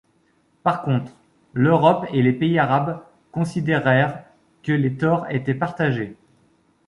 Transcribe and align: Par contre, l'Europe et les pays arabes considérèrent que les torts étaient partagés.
Par 0.63 0.81
contre, 0.81 1.11
l'Europe 1.53 2.07
et 2.11 2.23
les 2.23 2.33
pays 2.33 2.57
arabes 2.57 3.03
considérèrent 3.31 4.23
que 4.63 4.71
les 4.71 4.97
torts 4.97 5.27
étaient 5.29 5.53
partagés. 5.53 6.17